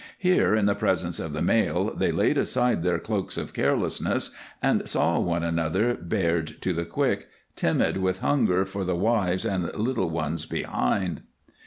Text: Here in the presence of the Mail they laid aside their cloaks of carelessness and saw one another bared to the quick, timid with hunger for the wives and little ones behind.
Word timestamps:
Here 0.17 0.55
in 0.55 0.65
the 0.65 0.73
presence 0.73 1.19
of 1.19 1.31
the 1.31 1.43
Mail 1.43 1.93
they 1.95 2.11
laid 2.11 2.35
aside 2.35 2.81
their 2.81 2.97
cloaks 2.97 3.37
of 3.37 3.53
carelessness 3.53 4.31
and 4.59 4.89
saw 4.89 5.19
one 5.19 5.43
another 5.43 5.93
bared 5.93 6.47
to 6.63 6.73
the 6.73 6.85
quick, 6.85 7.27
timid 7.55 7.97
with 7.97 8.21
hunger 8.21 8.65
for 8.65 8.83
the 8.83 8.95
wives 8.95 9.45
and 9.45 9.71
little 9.75 10.09
ones 10.09 10.47
behind. 10.47 11.21